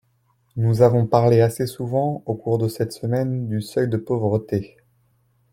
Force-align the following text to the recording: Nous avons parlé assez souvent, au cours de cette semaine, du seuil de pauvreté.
Nous 0.55 0.81
avons 0.81 1.05
parlé 1.05 1.41
assez 1.41 1.67
souvent, 1.67 2.23
au 2.25 2.33
cours 2.33 2.57
de 2.57 2.67
cette 2.67 2.91
semaine, 2.91 3.47
du 3.47 3.61
seuil 3.61 3.87
de 3.87 3.97
pauvreté. 3.97 4.77